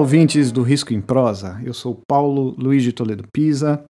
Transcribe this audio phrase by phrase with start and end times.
[0.00, 1.60] ouvintes do Risco em Prosa.
[1.62, 3.84] Eu sou Paulo Luiz de Toledo Pisa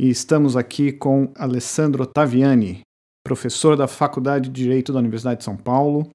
[0.00, 2.80] e estamos aqui com Alessandro Taviani,
[3.22, 6.08] professor da Faculdade de Direito da Universidade de São Paulo,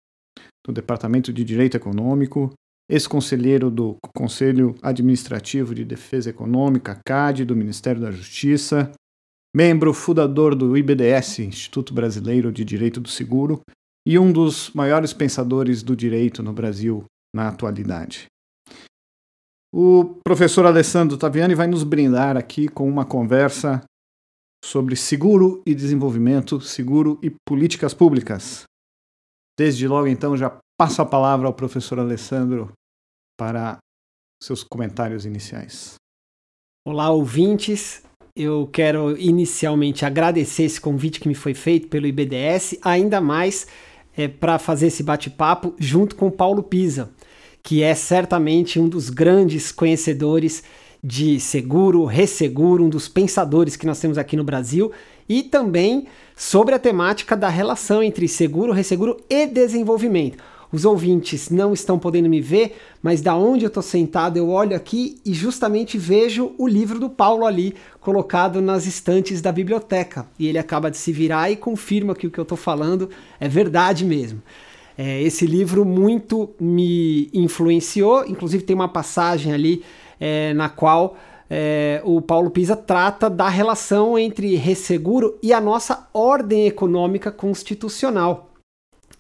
[0.66, 2.52] do Departamento de Direito Econômico,
[2.90, 8.92] ex-conselheiro do Conselho Administrativo de Defesa Econômica, CAD, do Ministério da Justiça,
[9.56, 13.62] membro fundador do IBDS, Instituto Brasileiro de Direito do Seguro,
[14.04, 18.26] e um dos maiores pensadores do direito no Brasil na atualidade.
[19.74, 23.84] O professor Alessandro Taviani vai nos brindar aqui com uma conversa
[24.64, 28.64] sobre seguro e desenvolvimento, seguro e políticas públicas.
[29.60, 32.72] Desde logo, então, já passo a palavra ao professor Alessandro
[33.38, 33.78] para
[34.42, 35.96] seus comentários iniciais.
[36.88, 38.04] Olá, ouvintes.
[38.36, 43.68] Eu quero inicialmente agradecer esse convite que me foi feito pelo IBDS, ainda mais
[44.16, 47.12] é, para fazer esse bate-papo junto com Paulo Pisa
[47.68, 50.64] que é certamente um dos grandes conhecedores
[51.04, 54.90] de seguro, resseguro, um dos pensadores que nós temos aqui no Brasil,
[55.28, 60.42] e também sobre a temática da relação entre seguro, resseguro e desenvolvimento.
[60.72, 64.74] Os ouvintes não estão podendo me ver, mas da onde eu estou sentado, eu olho
[64.74, 70.26] aqui e justamente vejo o livro do Paulo ali colocado nas estantes da biblioteca.
[70.40, 73.10] E ele acaba de se virar e confirma que o que eu estou falando
[73.42, 74.42] é verdade mesmo.
[74.98, 79.84] É, esse livro muito me influenciou, inclusive tem uma passagem ali
[80.20, 81.16] é, na qual
[81.50, 88.50] é, o Paulo Pisa trata da relação entre resseguro e a nossa ordem econômica constitucional.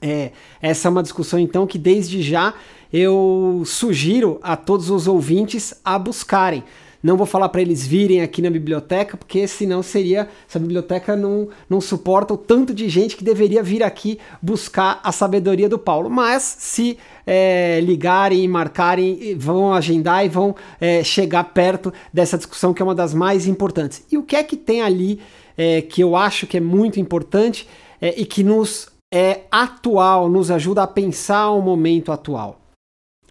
[0.01, 2.53] É, essa é uma discussão, então, que desde já
[2.91, 6.63] eu sugiro a todos os ouvintes a buscarem.
[7.01, 10.27] Não vou falar para eles virem aqui na biblioteca, porque senão seria.
[10.47, 15.11] Essa biblioteca não, não suporta o tanto de gente que deveria vir aqui buscar a
[15.11, 16.09] sabedoria do Paulo.
[16.09, 22.73] Mas se é, ligarem e marcarem, vão agendar e vão é, chegar perto dessa discussão
[22.73, 24.03] que é uma das mais importantes.
[24.11, 25.19] E o que é que tem ali
[25.57, 27.67] é, que eu acho que é muito importante
[28.01, 32.59] é, e que nos é atual, nos ajuda a pensar o momento atual?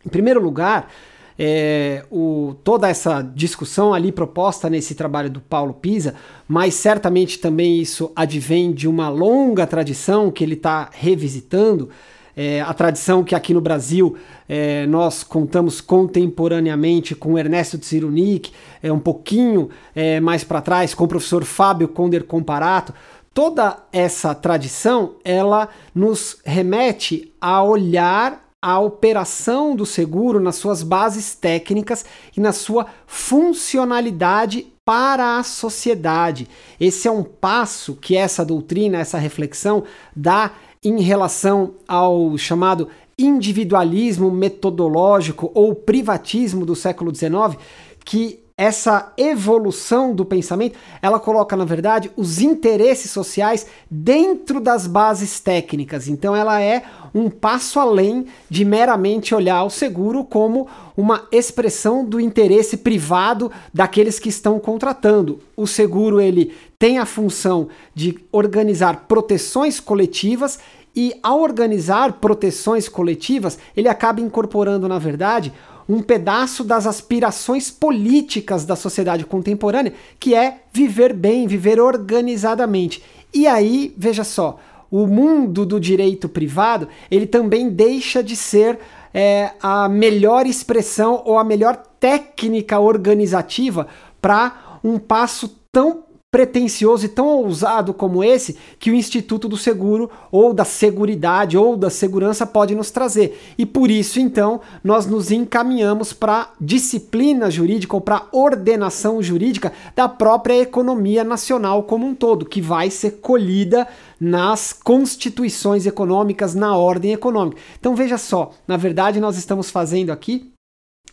[0.05, 0.91] Em primeiro lugar,
[1.39, 6.15] é, o, toda essa discussão ali proposta nesse trabalho do Paulo Pisa,
[6.49, 11.91] mas certamente também isso advém de uma longa tradição que ele está revisitando.
[12.39, 14.15] É, a tradição que aqui no Brasil
[14.47, 18.53] é, nós contamos contemporaneamente com Ernesto de Cirunic,
[18.83, 22.93] é, um pouquinho é, mais para trás com o professor Fábio Conder Comparato.
[23.33, 31.37] Toda essa tradição ela nos remete a olhar a operação do seguro nas suas bases
[31.37, 32.05] técnicas
[32.37, 36.49] e na sua funcionalidade para a sociedade.
[36.81, 39.85] Esse é um passo que essa doutrina, essa reflexão
[40.17, 40.51] dá
[40.83, 47.57] em relação ao chamado individualismo metodológico ou privatismo do século XIX,
[48.05, 55.39] que essa evolução do pensamento, ela coloca, na verdade, os interesses sociais dentro das bases
[55.41, 56.09] técnicas.
[56.09, 56.83] Então ela é
[57.15, 64.19] um passo além de meramente olhar o seguro como uma expressão do interesse privado daqueles
[64.19, 65.39] que estão contratando.
[65.55, 70.59] O seguro ele tem a função de organizar proteções coletivas
[70.95, 75.53] e ao organizar proteções coletivas, ele acaba incorporando, na verdade,
[75.89, 83.03] um pedaço das aspirações políticas da sociedade contemporânea, que é viver bem, viver organizadamente.
[83.33, 84.59] E aí, veja só,
[84.91, 88.79] o mundo do direito privado, ele também deixa de ser
[89.13, 93.87] é, a melhor expressão ou a melhor técnica organizativa
[94.21, 96.06] para um passo tão
[96.37, 101.79] pretensioso e tão ousado como esse que o Instituto do Seguro ou da Seguridade ou
[101.79, 103.41] da Segurança pode nos trazer.
[103.57, 110.11] E por isso, então, nós nos encaminhamos para disciplina jurídica ou para ordenação jurídica da
[110.11, 113.89] própria economia nacional como um todo, que vai ser colhida
[114.21, 117.59] nas constituições econômicas, na ordem econômica.
[117.81, 120.53] Então veja só, na verdade nós estamos fazendo aqui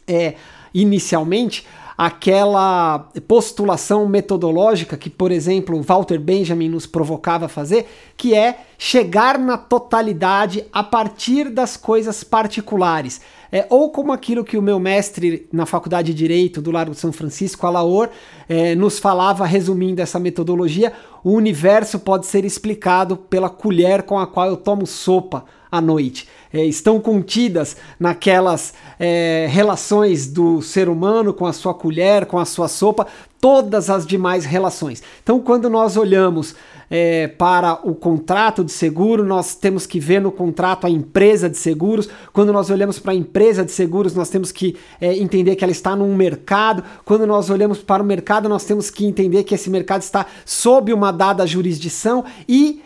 [0.06, 0.36] é
[0.74, 1.65] inicialmente
[1.98, 7.88] aquela postulação metodológica que, por exemplo, Walter Benjamin nos provocava a fazer,
[8.18, 13.22] que é chegar na totalidade a partir das coisas particulares.
[13.51, 17.00] É, ou como aquilo que o meu mestre na Faculdade de Direito do Largo de
[17.00, 18.10] São Francisco, Alaor,
[18.50, 20.92] é, nos falava, resumindo essa metodologia,
[21.24, 26.28] o universo pode ser explicado pela colher com a qual eu tomo sopa à noite.
[26.54, 32.46] É, estão contidas naquelas é, relações do ser humano com a sua colher, com a
[32.46, 33.08] sua sopa,
[33.42, 35.02] todas as demais relações.
[35.24, 36.56] Então, quando nós olhamos
[36.92, 41.58] é, para o contrato de seguro, nós temos que ver no contrato a empresa de
[41.58, 42.08] seguros.
[42.31, 45.72] Quando nós olhamos para a empresa de seguros, nós temos que é, entender que ela
[45.72, 46.84] está num mercado.
[47.04, 50.94] Quando nós olhamos para o mercado, nós temos que entender que esse mercado está sob
[50.94, 52.84] uma dada jurisdição e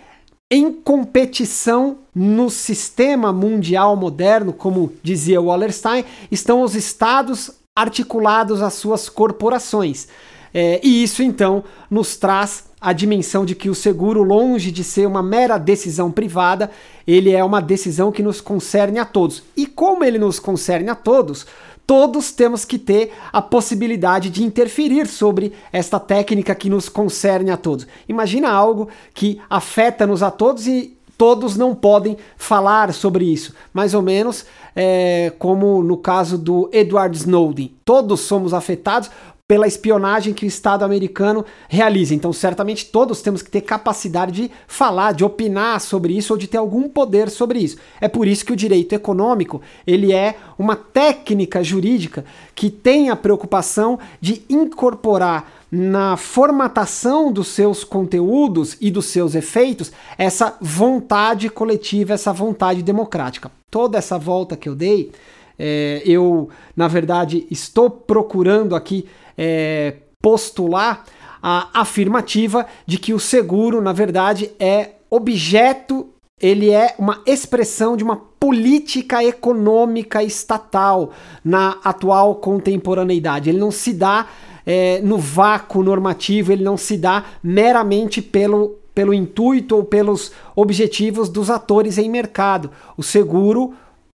[0.49, 9.09] em competição no sistema mundial moderno, como dizia Wallerstein, estão os estados articulados às suas
[9.09, 10.07] corporações.
[10.53, 15.05] É, e isso então nos traz a dimensão de que o seguro, longe de ser
[15.05, 16.71] uma mera decisão privada,
[17.05, 19.43] ele é uma decisão que nos concerne a todos.
[19.55, 21.45] E como ele nos concerne a todos,
[21.87, 27.55] todos temos que ter a possibilidade de interferir sobre esta técnica que nos concerne a
[27.55, 27.87] todos.
[28.09, 33.55] Imagina algo que afeta-nos a todos e todos não podem falar sobre isso.
[33.73, 34.45] Mais ou menos
[34.75, 37.73] é, como no caso do Edward Snowden.
[37.85, 39.09] Todos somos afetados
[39.47, 42.13] pela espionagem que o Estado americano realiza.
[42.13, 46.47] Então, certamente todos temos que ter capacidade de falar, de opinar sobre isso ou de
[46.47, 47.77] ter algum poder sobre isso.
[48.01, 53.15] É por isso que o direito econômico, ele é uma técnica jurídica que tem a
[53.15, 62.13] preocupação de incorporar na formatação dos seus conteúdos e dos seus efeitos essa vontade coletiva,
[62.13, 63.49] essa vontade democrática.
[63.71, 65.11] Toda essa volta que eu dei,
[65.57, 69.05] é, eu, na verdade, estou procurando aqui
[69.37, 71.05] é, postular
[71.41, 76.09] a afirmativa de que o seguro, na verdade, é objeto,
[76.41, 81.11] ele é uma expressão de uma política econômica estatal
[81.43, 83.49] na atual contemporaneidade.
[83.49, 84.27] Ele não se dá
[84.65, 91.29] é, no vácuo normativo, ele não se dá meramente pelo, pelo intuito ou pelos objetivos
[91.29, 92.69] dos atores em mercado.
[92.97, 93.73] O seguro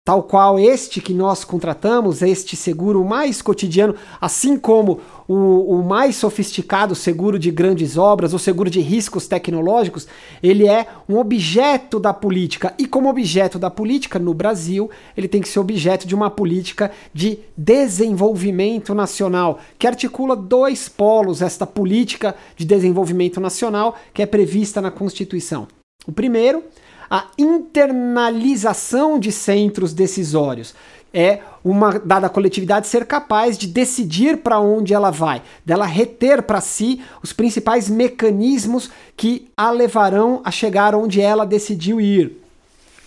[0.08, 6.16] tal qual este que nós contratamos, este seguro mais cotidiano, assim como o, o, mais
[6.16, 10.08] sofisticado seguro de grandes obras, o seguro de riscos tecnológicos,
[10.42, 12.74] ele é um objeto da política.
[12.80, 16.90] E como objeto da política no Brasil, ele tem que ser objeto de uma política
[17.14, 24.80] de desenvolvimento nacional, que articula dois polos, esta política de desenvolvimento nacional que é prevista
[24.80, 25.68] na Constituição.
[26.08, 26.64] O primeiro
[27.10, 30.74] a internalização de centros decisórios.
[31.14, 36.62] É uma dada coletividade ser capaz de decidir para onde ela vai, dela reter para
[36.62, 42.38] si os principais mecanismos que a levarão a chegar onde ela decidiu ir.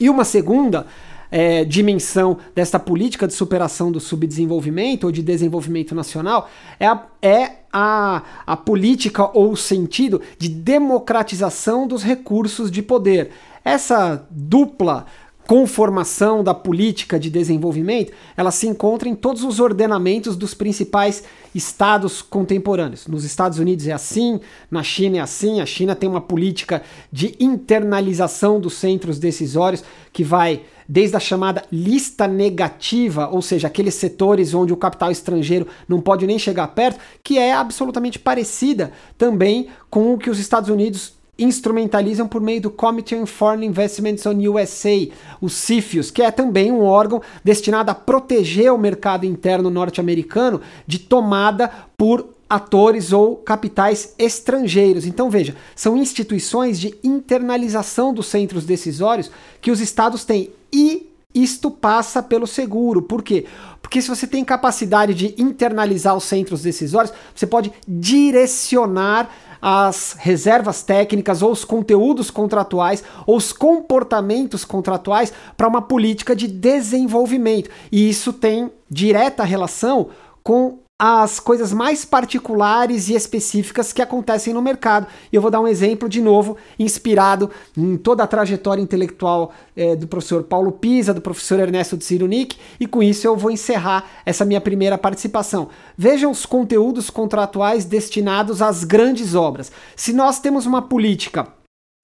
[0.00, 0.86] E uma segunda
[1.30, 7.52] é, dimensão desta política de superação do subdesenvolvimento ou de desenvolvimento nacional é a, é
[7.72, 13.30] a, a política ou o sentido de democratização dos recursos de poder.
[13.64, 15.06] Essa dupla
[15.50, 22.22] conformação da política de desenvolvimento, ela se encontra em todos os ordenamentos dos principais estados
[22.22, 23.08] contemporâneos.
[23.08, 24.38] Nos Estados Unidos é assim,
[24.70, 25.60] na China é assim.
[25.60, 31.64] A China tem uma política de internalização dos centros decisórios que vai desde a chamada
[31.72, 37.00] lista negativa, ou seja, aqueles setores onde o capital estrangeiro não pode nem chegar perto,
[37.24, 42.70] que é absolutamente parecida também com o que os Estados Unidos instrumentalizam por meio do
[42.70, 45.08] Committee on Foreign Investments on USA,
[45.40, 50.98] o CFIUS, que é também um órgão destinado a proteger o mercado interno norte-americano de
[50.98, 55.06] tomada por atores ou capitais estrangeiros.
[55.06, 59.30] Então veja, são instituições de internalização dos centros decisórios
[59.60, 63.02] que os estados têm e isto passa pelo seguro.
[63.02, 63.46] Por quê?
[63.80, 69.30] Porque se você tem capacidade de internalizar os centros decisórios, você pode direcionar
[69.60, 76.46] as reservas técnicas ou os conteúdos contratuais ou os comportamentos contratuais para uma política de
[76.46, 77.70] desenvolvimento.
[77.90, 80.08] E isso tem direta relação
[80.42, 85.06] com as coisas mais particulares e específicas que acontecem no mercado.
[85.32, 89.96] E eu vou dar um exemplo de novo, inspirado em toda a trajetória intelectual é,
[89.96, 94.04] do professor Paulo Pisa, do professor Ernesto de Cirunic, e com isso eu vou encerrar
[94.26, 95.70] essa minha primeira participação.
[95.96, 99.72] Vejam os conteúdos contratuais destinados às grandes obras.
[99.96, 101.48] Se nós temos uma política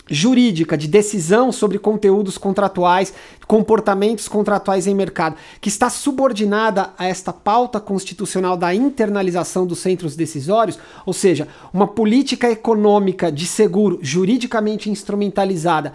[0.09, 3.13] jurídica de decisão sobre conteúdos contratuais,
[3.47, 10.15] comportamentos contratuais em mercado, que está subordinada a esta pauta constitucional da internalização dos centros
[10.15, 15.93] decisórios, ou seja, uma política econômica de seguro juridicamente instrumentalizada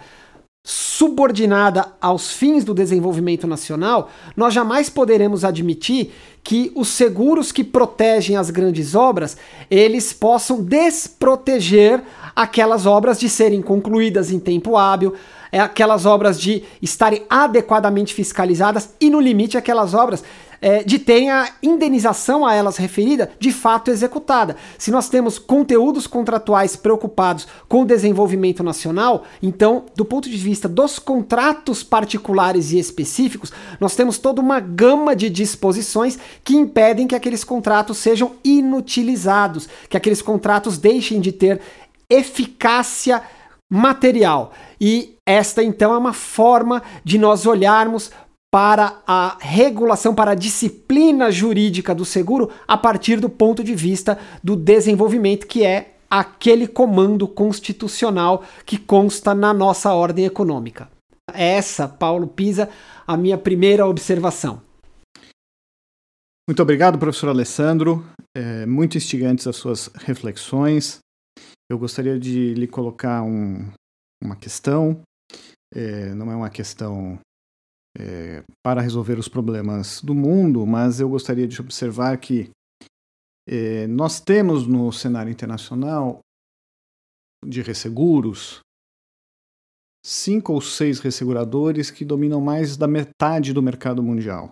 [0.64, 6.12] subordinada aos fins do desenvolvimento nacional, nós jamais poderemos admitir
[6.44, 9.36] que os seguros que protegem as grandes obras,
[9.68, 12.02] eles possam desproteger
[12.34, 15.14] aquelas obras de serem concluídas em tempo hábil,
[15.50, 20.24] é aquelas obras de estarem adequadamente fiscalizadas e, no limite, aquelas obras
[20.62, 24.56] é, de terem a indenização a elas referida de fato executada.
[24.78, 30.68] Se nós temos conteúdos contratuais preocupados com o desenvolvimento nacional, então, do ponto de vista
[30.68, 37.16] dos contratos particulares e específicos, nós temos toda uma gama de disposições que impedem que
[37.16, 41.60] aqueles contratos sejam inutilizados, que aqueles contratos deixem de ter
[42.12, 43.22] eficácia
[43.70, 44.52] material.
[44.80, 48.10] E esta então é uma forma de nós olharmos
[48.52, 54.18] para a regulação, para a disciplina jurídica do seguro a partir do ponto de vista
[54.44, 60.90] do desenvolvimento, que é aquele comando constitucional que consta na nossa ordem econômica.
[61.32, 62.68] Essa, Paulo Pisa,
[63.06, 64.60] a minha primeira observação.
[66.46, 68.04] Muito obrigado, professor Alessandro.
[68.36, 70.98] É, muito instigantes as suas reflexões.
[71.70, 73.70] Eu gostaria de lhe colocar um,
[74.22, 75.02] uma questão.
[75.74, 77.18] É, não é uma questão
[77.98, 82.50] é, para resolver os problemas do mundo, mas eu gostaria de observar que
[83.48, 86.20] é, nós temos no cenário internacional
[87.44, 88.60] de resseguros
[90.04, 94.50] cinco ou seis resseguradores que dominam mais da metade do mercado mundial.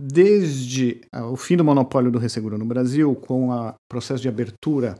[0.00, 4.96] Desde o fim do monopólio do resseguro no Brasil, com o processo de abertura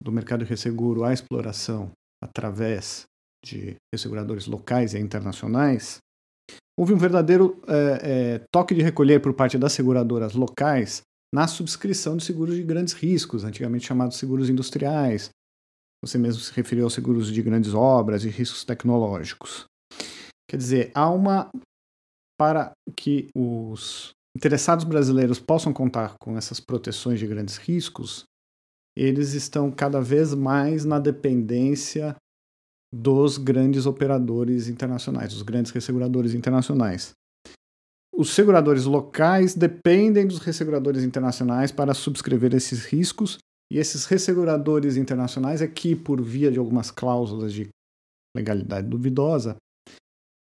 [0.00, 1.90] do mercado de resseguro à exploração
[2.22, 3.02] através
[3.44, 5.98] de resseguradores locais e internacionais,
[6.78, 11.02] houve um verdadeiro é, é, toque de recolher por parte das seguradoras locais
[11.34, 15.30] na subscrição de seguros de grandes riscos, antigamente chamados seguros industriais.
[16.00, 19.64] Você mesmo se referiu aos seguros de grandes obras e riscos tecnológicos.
[20.48, 21.50] Quer dizer, há uma.
[22.38, 28.24] Para que os interessados brasileiros possam contar com essas proteções de grandes riscos,
[28.96, 32.16] eles estão cada vez mais na dependência
[32.92, 37.12] dos grandes operadores internacionais, dos grandes resseguradores internacionais.
[38.14, 43.38] Os seguradores locais dependem dos resseguradores internacionais para subscrever esses riscos,
[43.72, 47.70] e esses resseguradores internacionais é que, por via de algumas cláusulas de
[48.36, 49.56] legalidade duvidosa,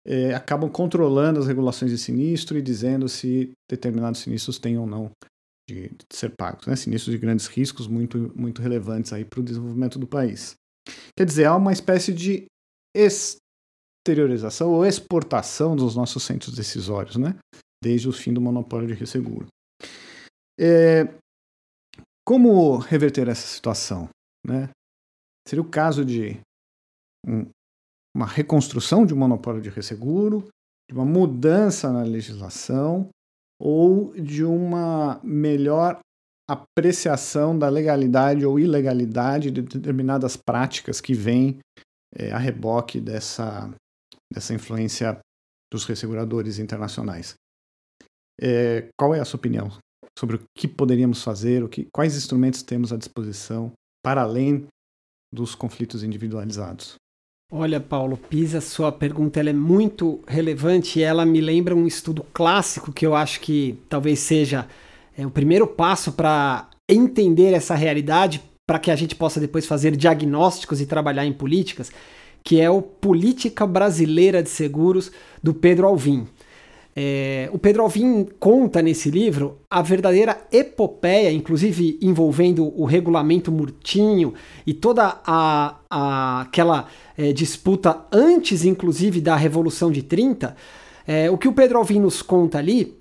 [0.06, 5.12] é, acabam controlando as regulações de sinistro e dizendo se determinados sinistros têm ou não
[5.70, 6.66] de, de ser pagos.
[6.66, 6.76] Né?
[6.76, 10.56] Sinistros de grandes riscos muito, muito relevantes para o desenvolvimento do país.
[11.18, 12.46] Quer dizer, há uma espécie de
[12.96, 17.38] exteriorização ou exportação dos nossos centros decisórios, né?
[17.84, 19.48] desde o fim do monopólio de resseguro.
[20.60, 21.04] É,
[22.28, 24.10] como reverter essa situação?
[24.46, 24.70] Né?
[25.48, 26.40] Seria o caso de
[27.26, 27.50] um,
[28.16, 30.48] uma reconstrução de um monopólio de resseguro,
[30.90, 33.10] de uma mudança na legislação
[33.62, 36.00] ou de uma melhor
[36.50, 41.60] apreciação da legalidade ou ilegalidade de determinadas práticas que vêm
[42.16, 43.72] é, a reboque dessa,
[44.34, 45.20] dessa influência
[45.72, 47.36] dos resseguradores internacionais.
[48.42, 49.70] É, qual é a sua opinião
[50.18, 53.72] sobre o que poderíamos fazer, o que, quais instrumentos temos à disposição
[54.04, 54.66] para além
[55.32, 56.96] dos conflitos individualizados?
[57.52, 62.94] Olha, Paulo, Pisa, sua pergunta é muito relevante e ela me lembra um estudo clássico
[62.94, 64.68] que eu acho que talvez seja
[65.18, 69.98] é o primeiro passo para entender essa realidade, para que a gente possa depois fazer
[69.98, 71.92] diagnósticos e trabalhar em políticas,
[72.44, 76.28] que é o Política Brasileira de Seguros, do Pedro Alvim.
[77.02, 84.34] É, o Pedro Alvim conta nesse livro a verdadeira epopeia, inclusive envolvendo o regulamento Murtinho
[84.68, 90.58] e toda a, a aquela é, disputa antes, inclusive, da Revolução de 30.
[91.08, 93.00] É, o que o Pedro Alvim nos conta ali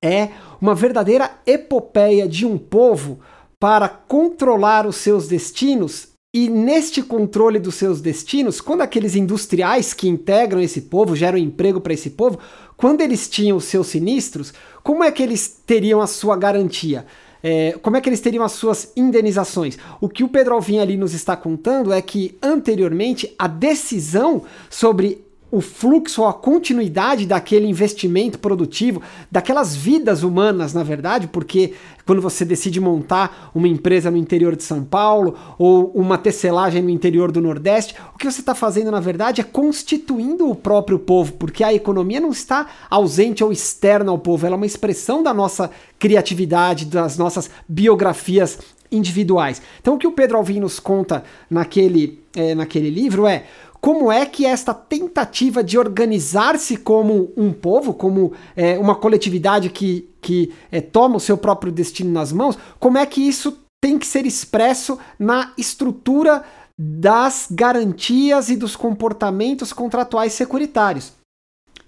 [0.00, 0.28] é
[0.60, 3.18] uma verdadeira epopeia de um povo
[3.58, 6.13] para controlar os seus destinos.
[6.36, 11.80] E neste controle dos seus destinos, quando aqueles industriais que integram esse povo, geram emprego
[11.80, 12.40] para esse povo,
[12.76, 17.06] quando eles tinham os seus sinistros, como é que eles teriam a sua garantia?
[17.40, 19.78] É, como é que eles teriam as suas indenizações?
[20.00, 25.23] O que o Pedro Alvim ali nos está contando é que anteriormente a decisão sobre
[25.54, 32.20] o fluxo ou a continuidade daquele investimento produtivo, daquelas vidas humanas, na verdade, porque quando
[32.20, 37.30] você decide montar uma empresa no interior de São Paulo ou uma tecelagem no interior
[37.30, 41.62] do Nordeste, o que você está fazendo, na verdade, é constituindo o próprio povo, porque
[41.62, 45.70] a economia não está ausente ou externa ao povo, ela é uma expressão da nossa
[46.00, 48.58] criatividade, das nossas biografias
[48.90, 49.62] individuais.
[49.80, 53.44] Então, o que o Pedro Alvim nos conta naquele, é, naquele livro é
[53.84, 60.08] como é que esta tentativa de organizar-se como um povo, como é, uma coletividade que,
[60.22, 64.06] que é, toma o seu próprio destino nas mãos, como é que isso tem que
[64.06, 66.42] ser expresso na estrutura
[66.80, 71.12] das garantias e dos comportamentos contratuais securitários.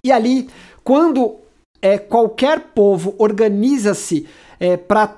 [0.03, 0.51] E ali,
[0.83, 1.37] quando
[1.81, 4.27] é, qualquer povo organiza-se
[4.59, 5.17] é, para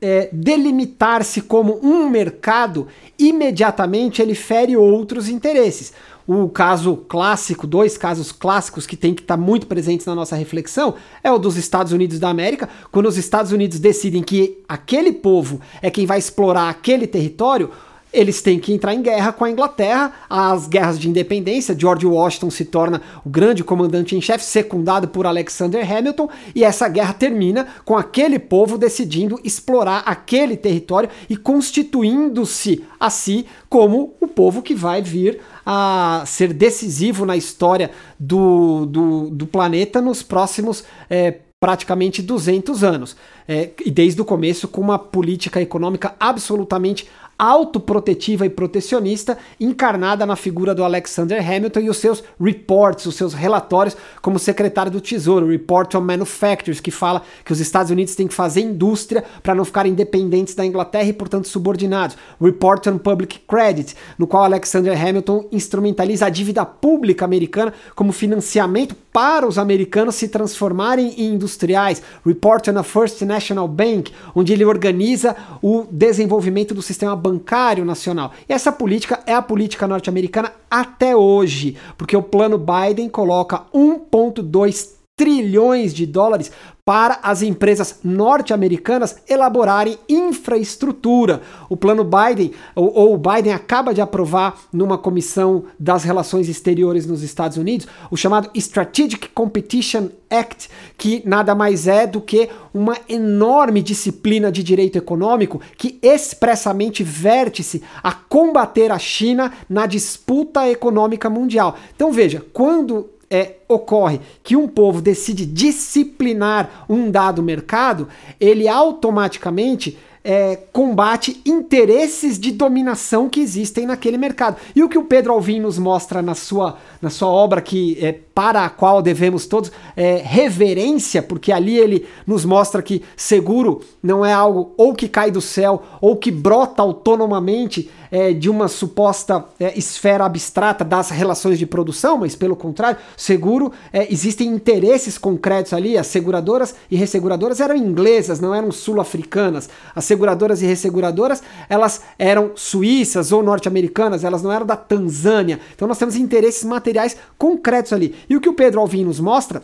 [0.00, 2.88] é, delimitar-se como um mercado,
[3.18, 5.92] imediatamente ele fere outros interesses.
[6.26, 10.36] O caso clássico, dois casos clássicos que tem que estar tá muito presentes na nossa
[10.36, 15.12] reflexão, é o dos Estados Unidos da América, quando os Estados Unidos decidem que aquele
[15.12, 17.70] povo é quem vai explorar aquele território,
[18.12, 20.12] eles têm que entrar em guerra com a Inglaterra.
[20.28, 25.26] As guerras de independência, George Washington se torna o grande comandante em chefe, secundado por
[25.26, 32.84] Alexander Hamilton, e essa guerra termina com aquele povo decidindo explorar aquele território e constituindo-se
[32.98, 39.30] a si como o povo que vai vir a ser decisivo na história do, do,
[39.30, 40.84] do planeta nos próximos.
[41.08, 43.14] É, praticamente 200 anos.
[43.46, 47.06] É, e desde o começo com uma política econômica absolutamente
[47.40, 53.32] autoprotetiva e protecionista, encarnada na figura do Alexander Hamilton e os seus reports, os seus
[53.32, 58.28] relatórios como secretário do Tesouro, Report on Manufacturers, que fala que os Estados Unidos têm
[58.28, 62.14] que fazer indústria para não ficarem independentes da Inglaterra e, portanto, subordinados.
[62.38, 68.94] Report on Public Credit, no qual Alexander Hamilton instrumentaliza a dívida pública americana como financiamento
[69.12, 72.02] para os americanos se transformarem em industriais.
[72.24, 78.32] Report on a First National Bank, onde ele organiza o desenvolvimento do sistema bancário nacional.
[78.48, 84.99] E essa política é a política norte-americana até hoje, porque o plano Biden coloca 1,2
[85.20, 86.50] trilhões de dólares
[86.82, 91.42] para as empresas norte-americanas elaborarem infraestrutura.
[91.68, 97.04] O plano Biden, ou, ou, o Biden acaba de aprovar numa comissão das relações exteriores
[97.04, 102.96] nos Estados Unidos, o chamado Strategic Competition Act, que nada mais é do que uma
[103.06, 111.28] enorme disciplina de direito econômico que expressamente verte-se a combater a China na disputa econômica
[111.28, 111.76] mundial.
[111.94, 118.08] Então veja, quando é, ocorre que um povo decide disciplinar um dado mercado,
[118.40, 124.56] ele automaticamente é, combate interesses de dominação que existem naquele mercado.
[124.74, 128.12] E o que o Pedro Alvim nos mostra na sua, na sua obra, que é
[128.12, 134.24] para a qual devemos todos é, reverência, porque ali ele nos mostra que seguro não
[134.24, 139.44] é algo ou que cai do céu ou que brota autonomamente é, de uma suposta
[139.58, 145.72] é, esfera abstrata das relações de produção, mas pelo contrário, seguro é, existem interesses concretos
[145.72, 145.96] ali.
[145.96, 149.68] As seguradoras e resseguradoras eram inglesas, não eram sul-africanas.
[149.94, 155.60] As seguradoras e resseguradoras elas eram suíças ou norte-americanas, elas não eram da Tanzânia.
[155.74, 158.14] Então nós temos interesses materiais concretos ali.
[158.28, 159.62] E o que o Pedro Alvim nos mostra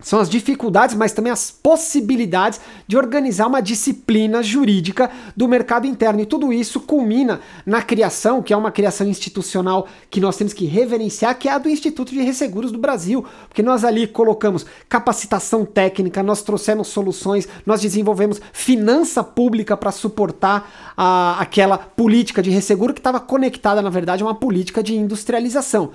[0.00, 6.20] são as dificuldades, mas também as possibilidades de organizar uma disciplina jurídica do mercado interno.
[6.20, 10.66] E tudo isso culmina na criação, que é uma criação institucional que nós temos que
[10.66, 13.24] reverenciar, que é a do Instituto de Resseguros do Brasil.
[13.48, 20.92] Porque nós ali colocamos capacitação técnica, nós trouxemos soluções, nós desenvolvemos finança pública para suportar
[20.96, 25.92] a, aquela política de resseguro que estava conectada, na verdade, a uma política de industrialização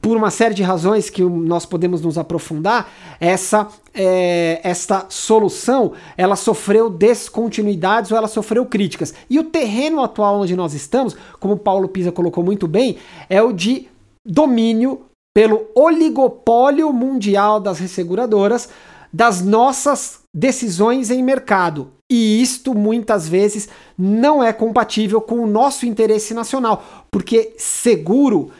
[0.00, 6.36] por uma série de razões que nós podemos nos aprofundar, essa é, esta solução ela
[6.36, 9.14] sofreu descontinuidades ou ela sofreu críticas.
[9.28, 13.52] E o terreno atual onde nós estamos, como Paulo Pisa colocou muito bem, é o
[13.52, 13.88] de
[14.24, 15.02] domínio
[15.34, 18.68] pelo oligopólio mundial das resseguradoras
[19.12, 21.92] das nossas decisões em mercado.
[22.10, 28.50] E isto muitas vezes não é compatível com o nosso interesse nacional, porque seguro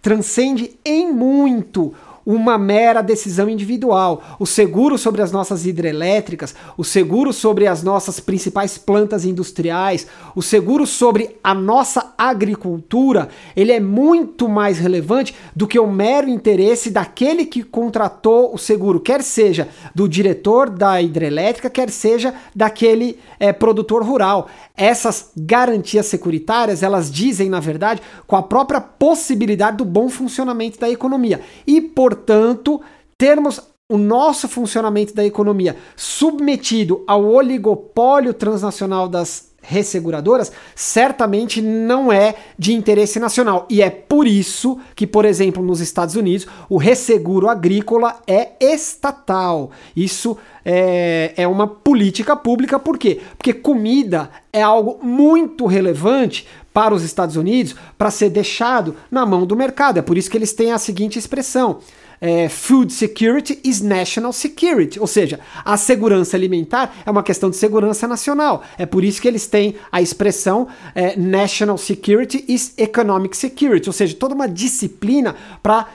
[0.00, 4.22] transcende em muito uma mera decisão individual.
[4.38, 10.42] O seguro sobre as nossas hidrelétricas, o seguro sobre as nossas principais plantas industriais, o
[10.42, 16.90] seguro sobre a nossa agricultura, ele é muito mais relevante do que o mero interesse
[16.90, 23.52] daquele que contratou o seguro, quer seja do diretor da hidrelétrica, quer seja daquele é,
[23.52, 24.48] produtor rural.
[24.80, 30.88] Essas garantias securitárias, elas dizem, na verdade, com a própria possibilidade do bom funcionamento da
[30.88, 31.42] economia.
[31.66, 32.80] E, portanto,
[33.18, 42.34] termos o nosso funcionamento da economia submetido ao oligopólio transnacional das resseguradoras certamente não é
[42.58, 43.66] de interesse nacional.
[43.68, 49.70] E é por isso que, por exemplo, nos Estados Unidos, o resseguro agrícola é estatal.
[49.94, 53.20] Isso é, é uma política pública, por quê?
[53.36, 59.44] Porque comida é algo muito relevante para os Estados Unidos para ser deixado na mão
[59.44, 59.98] do mercado.
[59.98, 61.80] É por isso que eles têm a seguinte expressão:
[62.20, 67.56] é, food security is national security, ou seja, a segurança alimentar é uma questão de
[67.56, 68.62] segurança nacional.
[68.76, 73.92] É por isso que eles têm a expressão é, national security is economic security, ou
[73.92, 75.86] seja, toda uma disciplina para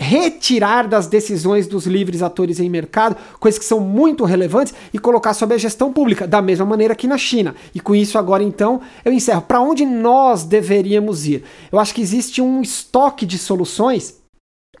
[0.00, 5.34] retirar das decisões dos livres atores em mercado coisas que são muito relevantes e colocar
[5.34, 7.54] sob a gestão pública, da mesma maneira que na China.
[7.74, 9.42] E com isso agora então eu encerro.
[9.42, 11.42] Para onde nós deveríamos ir?
[11.72, 14.14] Eu acho que existe um estoque de soluções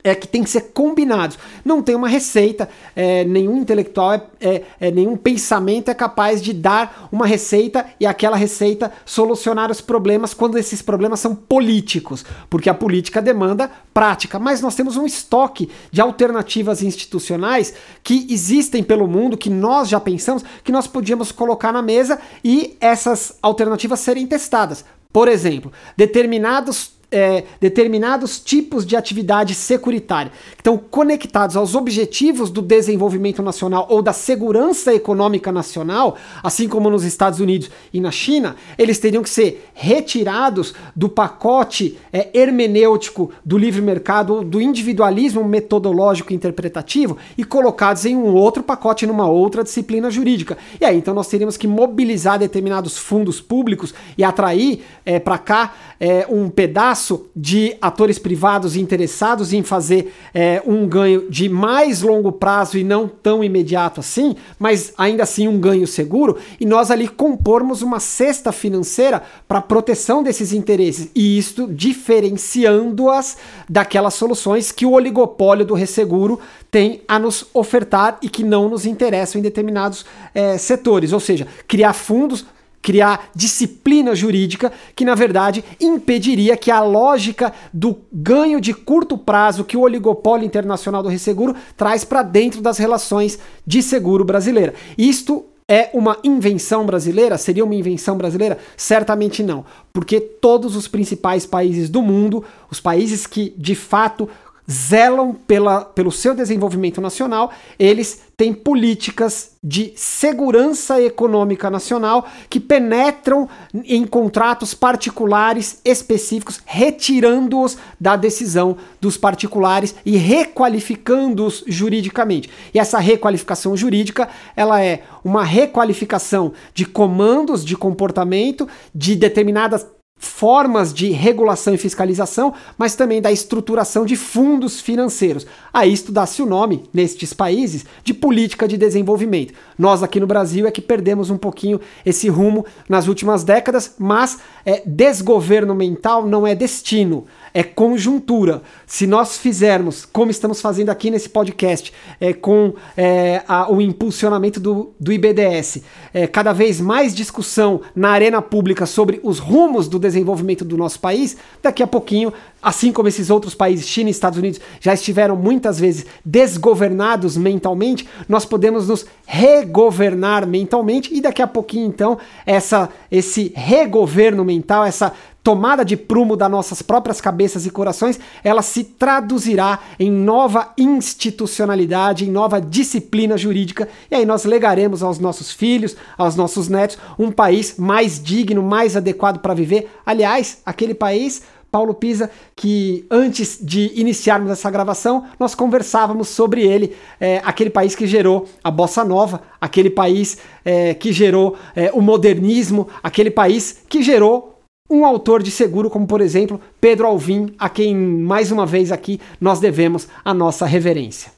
[0.02, 1.38] é que tem que ser combinados.
[1.64, 6.52] Não tem uma receita, é, nenhum intelectual, é, é, é, nenhum pensamento é capaz de
[6.52, 12.70] dar uma receita e aquela receita solucionar os problemas quando esses problemas são políticos, porque
[12.70, 14.38] a política demanda prática.
[14.38, 20.00] Mas nós temos um estoque de alternativas institucionais que existem pelo mundo, que nós já
[20.00, 24.84] pensamos que nós podíamos colocar na mesa e essas alternativas serem testadas.
[25.12, 32.60] Por exemplo, determinados é, determinados tipos de atividade securitária que estão conectados aos objetivos do
[32.60, 38.56] desenvolvimento nacional ou da segurança econômica nacional, assim como nos Estados Unidos e na China,
[38.76, 46.34] eles teriam que ser retirados do pacote é, hermenêutico do livre mercado do individualismo metodológico
[46.34, 50.58] interpretativo e colocados em um outro pacote numa outra disciplina jurídica.
[50.78, 55.74] E aí então nós teríamos que mobilizar determinados fundos públicos e atrair é, para cá
[55.98, 56.97] é, um pedaço
[57.34, 63.06] de atores privados interessados em fazer é, um ganho de mais longo prazo e não
[63.08, 68.52] tão imediato assim, mas ainda assim um ganho seguro, e nós ali compormos uma cesta
[68.52, 73.36] financeira para proteção desses interesses, e isto diferenciando-as
[73.68, 78.84] daquelas soluções que o oligopólio do resseguro tem a nos ofertar e que não nos
[78.84, 82.44] interessam em determinados é, setores, ou seja, criar fundos
[82.82, 89.64] criar disciplina jurídica que, na verdade, impediria que a lógica do ganho de curto prazo
[89.64, 94.74] que o oligopólio internacional do resseguro traz para dentro das relações de seguro brasileira.
[94.96, 97.36] Isto é uma invenção brasileira?
[97.36, 98.56] Seria uma invenção brasileira?
[98.74, 104.26] Certamente não, porque todos os principais países do mundo, os países que de fato
[104.70, 113.48] zelam pela, pelo seu desenvolvimento nacional, eles têm políticas de segurança econômica nacional que penetram
[113.72, 122.50] em contratos particulares específicos, retirando-os da decisão dos particulares e requalificando-os juridicamente.
[122.72, 129.86] E essa requalificação jurídica, ela é uma requalificação de comandos de comportamento de determinadas
[130.18, 135.46] formas de regulação e fiscalização, mas também da estruturação de fundos financeiros.
[135.72, 139.54] A isto dá-se o nome, nestes países, de política de desenvolvimento.
[139.78, 144.38] Nós aqui no Brasil é que perdemos um pouquinho esse rumo nas últimas décadas, mas
[144.66, 148.62] é, desgoverno mental não é destino é conjuntura.
[148.86, 154.60] Se nós fizermos, como estamos fazendo aqui nesse podcast, é, com é, a, o impulsionamento
[154.60, 155.82] do, do IBDS,
[156.12, 161.00] é, cada vez mais discussão na arena pública sobre os rumos do desenvolvimento do nosso
[161.00, 162.32] país, daqui a pouquinho,
[162.62, 168.08] assim como esses outros países, China e Estados Unidos, já estiveram muitas vezes desgovernados mentalmente,
[168.28, 175.12] nós podemos nos regovernar mentalmente e daqui a pouquinho, então, essa, esse regoverno mental, essa
[175.48, 182.26] tomada de prumo das nossas próprias cabeças e corações, ela se traduzirá em nova institucionalidade,
[182.26, 187.30] em nova disciplina jurídica, e aí nós legaremos aos nossos filhos, aos nossos netos, um
[187.30, 189.90] país mais digno, mais adequado para viver.
[190.04, 196.94] Aliás, aquele país Paulo Pisa, que antes de iniciarmos essa gravação, nós conversávamos sobre ele,
[197.18, 202.02] é, aquele país que gerou a bossa nova, aquele país é, que gerou é, o
[202.02, 204.57] modernismo, aquele país que gerou
[204.90, 209.20] um autor de seguro, como por exemplo Pedro Alvim, a quem mais uma vez aqui
[209.40, 211.32] nós devemos a nossa reverência.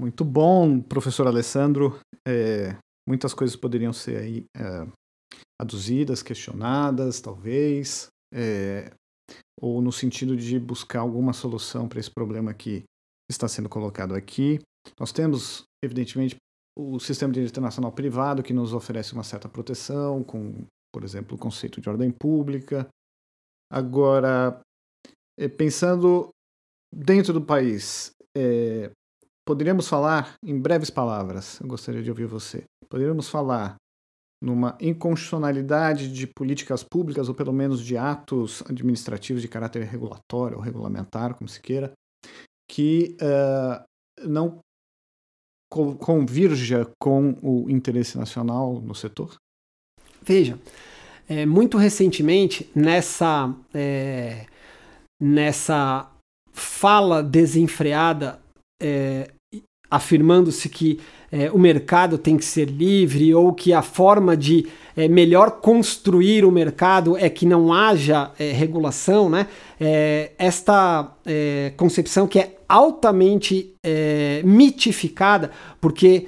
[0.00, 1.98] Muito bom, professor Alessandro.
[2.26, 2.76] É,
[3.08, 4.86] muitas coisas poderiam ser aí é,
[5.60, 8.92] aduzidas, questionadas, talvez, é,
[9.60, 12.82] ou no sentido de buscar alguma solução para esse problema que
[13.30, 14.58] está sendo colocado aqui.
[14.98, 16.36] Nós temos, evidentemente,
[16.76, 21.36] o sistema de direito internacional privado que nos oferece uma certa proteção, com por exemplo,
[21.36, 22.88] o conceito de ordem pública.
[23.70, 24.60] Agora,
[25.38, 26.28] eh, pensando
[26.92, 28.90] dentro do país, é,
[29.46, 33.76] poderíamos falar, em breves palavras, eu gostaria de ouvir você, poderíamos falar
[34.42, 40.62] numa inconstitucionalidade de políticas públicas, ou pelo menos de atos administrativos de caráter regulatório ou
[40.62, 41.92] regulamentar, como se queira,
[42.68, 44.58] que uh, não
[45.70, 49.36] convirja com o interesse nacional no setor?
[50.24, 50.58] Veja,
[51.28, 54.46] é, muito recentemente, nessa, é,
[55.20, 56.10] nessa
[56.52, 58.40] fala desenfreada,
[58.80, 59.30] é,
[59.90, 61.00] afirmando-se que
[61.32, 66.44] é, o mercado tem que ser livre ou que a forma de é, melhor construir
[66.44, 69.46] o mercado é que não haja é, regulação, né?
[69.80, 76.26] É, esta é, concepção que é altamente é, mitificada, porque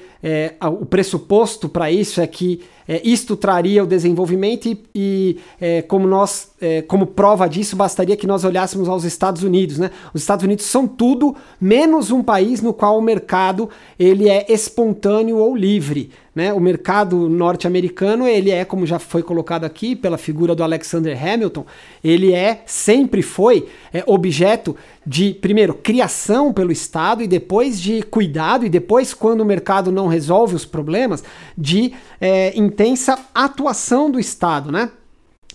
[0.81, 2.63] o pressuposto para isso é que
[3.03, 6.51] isto traria o desenvolvimento e, e como nós,
[6.89, 9.91] como prova disso, bastaria que nós olhássemos aos Estados Unidos, né?
[10.15, 14.94] Os Estados Unidos são tudo menos um país no qual o mercado ele é espontâneo
[15.37, 16.11] ou livre.
[16.35, 16.53] Né?
[16.53, 21.65] O mercado norte-americano, ele é, como já foi colocado aqui pela figura do Alexander Hamilton,
[22.03, 24.77] ele é, sempre foi, é, objeto
[25.07, 30.07] de, primeiro, criação pelo Estado e depois de cuidado, e depois, quando o mercado não
[30.07, 31.23] resolve os problemas,
[31.57, 34.91] de é, intensa atuação do Estado, né?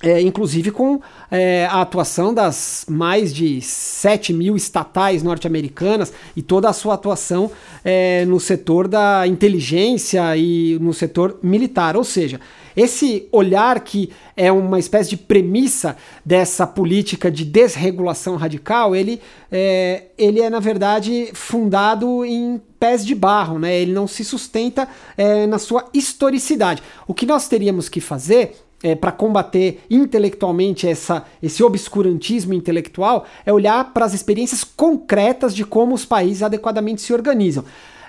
[0.02, 6.70] É, inclusive com é, a atuação das mais de 7 mil estatais norte-americanas e toda
[6.70, 7.52] a sua atuação
[7.84, 11.98] é, no setor da inteligência e no setor militar.
[11.98, 12.40] Ou seja,
[12.78, 19.20] esse olhar que é uma espécie de premissa dessa política de desregulação radical, ele
[19.52, 23.76] é, ele é na verdade fundado em pés de barro, né?
[23.78, 26.82] ele não se sustenta é, na sua historicidade.
[27.06, 33.52] O que nós teríamos que fazer é, para combater intelectualmente essa, esse obscurantismo intelectual é
[33.52, 37.64] olhar para as experiências concretas de como os países adequadamente se organizam.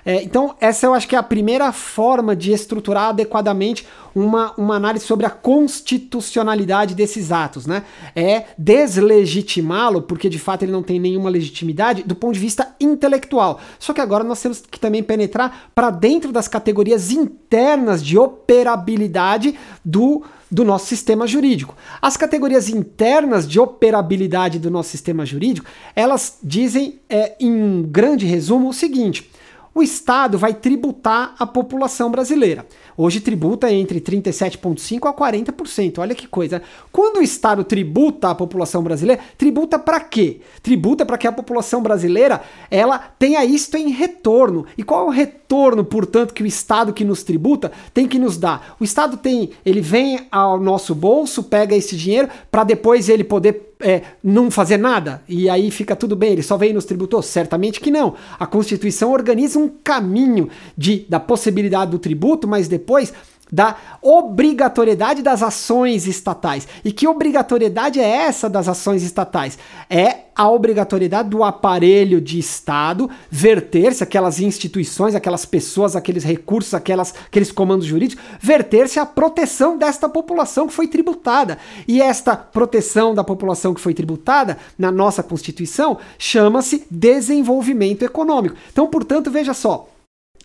[0.05, 4.75] É, então, essa eu acho que é a primeira forma de estruturar adequadamente uma, uma
[4.75, 7.83] análise sobre a constitucionalidade desses atos, né?
[8.15, 13.59] É deslegitimá-lo, porque de fato ele não tem nenhuma legitimidade do ponto de vista intelectual.
[13.79, 19.57] Só que agora nós temos que também penetrar para dentro das categorias internas de operabilidade
[19.83, 21.73] do do nosso sistema jurídico.
[22.01, 28.67] As categorias internas de operabilidade do nosso sistema jurídico, elas dizem, é, em grande resumo,
[28.67, 29.30] o seguinte:
[29.73, 32.65] o Estado vai tributar a população brasileira.
[32.97, 35.99] Hoje tributa entre 37,5% a 40%.
[35.99, 36.61] Olha que coisa.
[36.91, 40.41] Quando o Estado tributa a população brasileira, tributa para quê?
[40.61, 44.65] Tributa para que a população brasileira ela tenha isto em retorno.
[44.77, 48.37] E qual é o retorno, portanto, que o Estado que nos tributa tem que nos
[48.37, 48.75] dar?
[48.77, 53.70] O Estado tem, ele vem ao nosso bolso, pega esse dinheiro para depois ele poder
[53.81, 57.21] é, não fazer nada e aí fica tudo bem, ele só veio nos tributou?
[57.21, 58.15] Certamente que não.
[58.39, 63.13] A Constituição organiza um caminho de, da possibilidade do tributo, mas depois
[63.51, 66.67] da obrigatoriedade das ações estatais.
[66.85, 69.57] E que obrigatoriedade é essa das ações estatais?
[69.89, 77.13] É a obrigatoriedade do aparelho de Estado verter-se, aquelas instituições, aquelas pessoas, aqueles recursos, aquelas,
[77.27, 81.57] aqueles comandos jurídicos, verter-se à proteção desta população que foi tributada.
[81.87, 88.55] E esta proteção da população que foi tributada, na nossa Constituição, chama-se desenvolvimento econômico.
[88.71, 89.87] Então, portanto, veja só,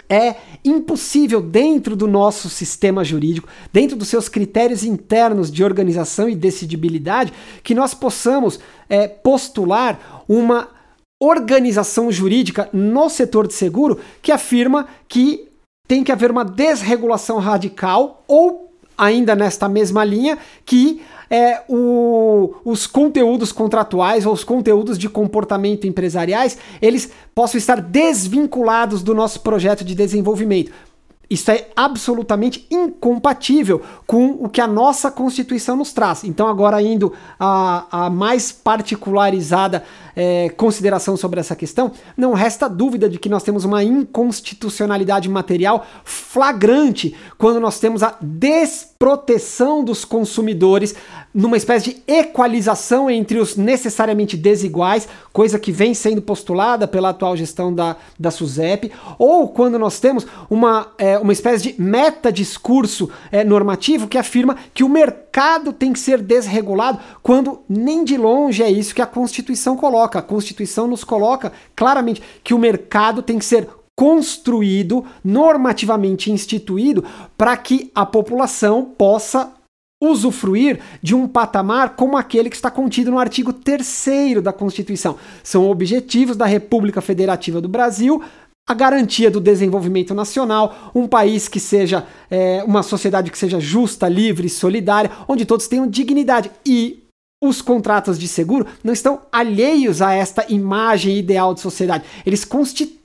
[0.09, 6.35] é impossível, dentro do nosso sistema jurídico, dentro dos seus critérios internos de organização e
[6.35, 10.69] decidibilidade, que nós possamos é, postular uma
[11.21, 15.49] organização jurídica no setor de seguro que afirma que
[15.89, 18.66] tem que haver uma desregulação radical ou
[18.97, 25.87] ainda nesta mesma linha que é, o, os conteúdos contratuais ou os conteúdos de comportamento
[25.87, 30.73] empresariais, eles possam estar desvinculados do nosso projeto de desenvolvimento.
[31.29, 36.23] Isso é absolutamente incompatível com o que a nossa Constituição nos traz.
[36.23, 39.83] Então, agora indo a, a mais particularizada
[40.15, 45.85] é, consideração sobre essa questão, não resta dúvida de que nós temos uma inconstitucionalidade material
[46.05, 50.95] flagrante quando nós temos a desproteção dos consumidores
[51.37, 57.37] numa espécie de equalização entre os necessariamente desiguais, coisa que vem sendo postulada pela atual
[57.37, 63.45] gestão da, da SUSEP, ou quando nós temos uma, é, uma espécie de meta-discurso é,
[63.45, 68.71] normativo que afirma que o mercado tem que ser desregulado, quando nem de longe é
[68.71, 70.19] isso que a Constituição coloca.
[70.19, 77.05] A Constituição nos coloca claramente que o mercado tem que ser construído, normativamente instituído,
[77.37, 79.56] para que a população possa
[80.03, 85.17] usufruir de um patamar como aquele que está contido no artigo 3 da Constituição.
[85.43, 88.23] São objetivos da República Federativa do Brasil.
[88.69, 94.09] A garantia do desenvolvimento nacional, um país que seja é, uma sociedade que seja justa,
[94.09, 96.51] livre, solidária, onde todos tenham dignidade.
[96.67, 97.05] E
[97.43, 102.05] os contratos de seguro não estão alheios a esta imagem ideal de sociedade.
[102.25, 102.96] Eles constituem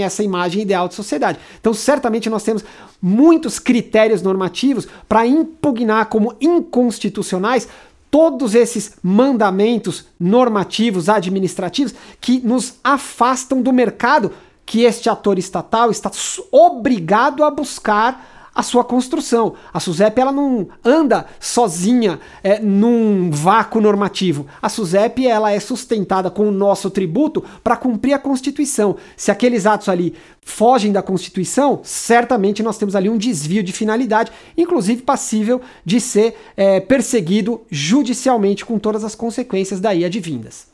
[0.00, 1.38] essa imagem ideal de sociedade.
[1.60, 2.64] Então, certamente nós temos
[3.00, 7.68] muitos critérios normativos para impugnar como inconstitucionais
[8.10, 14.32] todos esses mandamentos normativos, administrativos, que nos afastam do mercado
[14.66, 16.10] que este ator estatal está
[16.50, 19.54] obrigado a buscar a sua construção.
[19.72, 24.46] A SUSEP ela não anda sozinha é, num vácuo normativo.
[24.60, 28.96] A SUSEP ela é sustentada com o nosso tributo para cumprir a Constituição.
[29.16, 34.32] Se aqueles atos ali fogem da Constituição, certamente nós temos ali um desvio de finalidade,
[34.56, 40.72] inclusive passível de ser é, perseguido judicialmente com todas as consequências daí advindas.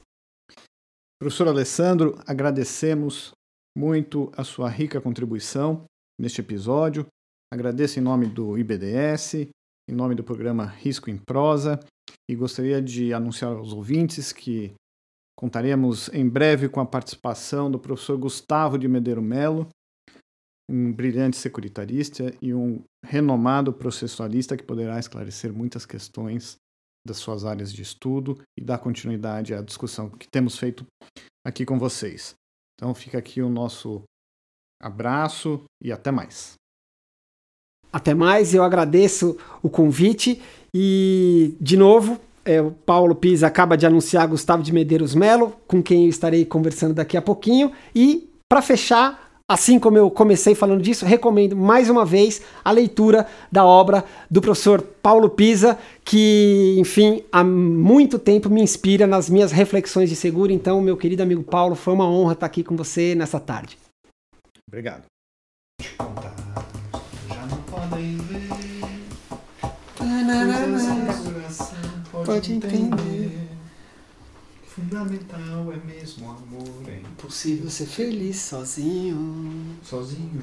[1.21, 3.33] Professor Alessandro, agradecemos
[3.77, 5.85] muito a sua rica contribuição
[6.19, 7.07] neste episódio.
[7.53, 11.81] Agradeço em nome do IBDS, em nome do programa Risco em Prosa,
[12.31, 14.75] e gostaria de anunciar aos ouvintes que
[15.39, 19.67] contaremos em breve com a participação do professor Gustavo de Medeiro Melo,
[20.71, 26.57] um brilhante securitarista e um renomado processualista que poderá esclarecer muitas questões
[27.07, 30.85] das suas áreas de estudo e dar continuidade à discussão que temos feito
[31.47, 32.35] aqui com vocês.
[32.75, 34.03] Então fica aqui o nosso
[34.83, 36.59] abraço e até mais.
[37.93, 40.41] Até mais, eu agradeço o convite
[40.75, 45.83] e, de novo, é, o Paulo Pisa acaba de anunciar Gustavo de Medeiros Melo, com
[45.83, 47.73] quem eu estarei conversando daqui a pouquinho.
[47.95, 53.27] E, para fechar, assim como eu comecei falando disso, recomendo mais uma vez a leitura
[53.51, 59.51] da obra do professor Paulo Pisa, que, enfim, há muito tempo me inspira nas minhas
[59.51, 60.53] reflexões de seguro.
[60.53, 63.79] Então, meu querido amigo Paulo, foi uma honra estar aqui com você nessa tarde.
[64.67, 65.05] Obrigado
[65.99, 66.78] podem
[72.25, 73.49] Pode entender.
[74.67, 76.85] Fundamental é mesmo amor.
[76.87, 79.77] É impossível ser feliz sozinho.
[79.83, 80.43] Sozinho.